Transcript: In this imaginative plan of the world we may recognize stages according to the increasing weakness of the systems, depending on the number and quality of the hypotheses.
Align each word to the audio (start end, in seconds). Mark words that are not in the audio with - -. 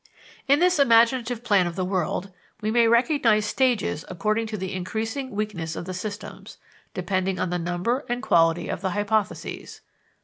In 0.47 0.57
this 0.57 0.79
imaginative 0.79 1.43
plan 1.43 1.67
of 1.67 1.75
the 1.75 1.85
world 1.85 2.31
we 2.59 2.71
may 2.71 2.87
recognize 2.87 3.45
stages 3.45 4.03
according 4.09 4.47
to 4.47 4.57
the 4.57 4.73
increasing 4.73 5.29
weakness 5.29 5.75
of 5.75 5.85
the 5.85 5.93
systems, 5.93 6.57
depending 6.95 7.37
on 7.39 7.51
the 7.51 7.59
number 7.59 8.03
and 8.09 8.23
quality 8.23 8.67
of 8.67 8.81
the 8.81 8.97
hypotheses. 8.97 9.81